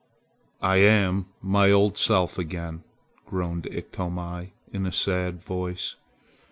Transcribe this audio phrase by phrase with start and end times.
[0.63, 2.83] "I am my old self again!"
[3.27, 5.95] groaned Iktomi in a sad voice.